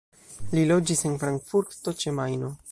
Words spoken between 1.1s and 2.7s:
en Frankfurto ĉe Majno.